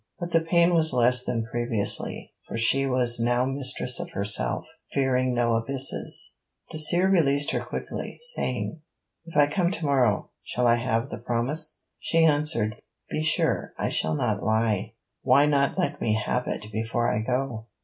But 0.19 0.31
the 0.31 0.41
pain 0.41 0.73
was 0.73 0.93
less 0.93 1.23
than 1.23 1.45
previously, 1.45 2.33
for 2.47 2.57
she 2.57 2.87
was 2.87 3.19
now 3.19 3.45
mistress 3.45 3.99
of 3.99 4.09
herself, 4.13 4.65
fearing 4.93 5.31
no 5.31 5.53
abysses. 5.53 6.33
Dacier 6.71 7.07
released 7.07 7.51
her 7.51 7.59
quickly, 7.63 8.17
saying: 8.33 8.81
'If 9.27 9.37
I 9.37 9.45
come 9.45 9.69
tomorrow, 9.69 10.31
shall 10.41 10.65
I 10.65 10.77
have 10.77 11.11
the 11.11 11.19
promise?' 11.19 11.77
She 11.99 12.25
answered: 12.25 12.81
'Be 13.11 13.21
sure 13.21 13.73
I 13.77 13.89
shall 13.89 14.15
not 14.15 14.41
lie.' 14.41 14.93
'Why 15.21 15.45
not 15.45 15.77
let 15.77 16.01
me 16.01 16.19
have 16.25 16.47
it 16.47 16.71
before 16.71 17.07
I 17.07 17.19
go?' 17.19 17.67